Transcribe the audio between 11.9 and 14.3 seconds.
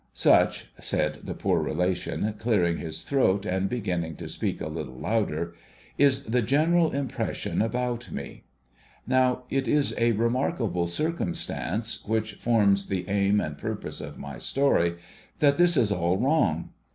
which forms the aim and ])urpose of